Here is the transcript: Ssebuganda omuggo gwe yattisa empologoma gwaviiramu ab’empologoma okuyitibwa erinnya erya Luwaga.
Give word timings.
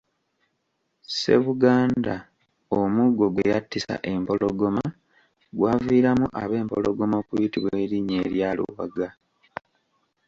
Ssebuganda 1.07 2.15
omuggo 2.79 3.25
gwe 3.33 3.43
yattisa 3.51 3.95
empologoma 4.11 4.83
gwaviiramu 5.57 6.25
ab’empologoma 6.41 7.15
okuyitibwa 7.21 7.71
erinnya 7.83 8.17
erya 8.25 8.49
Luwaga. 8.57 9.09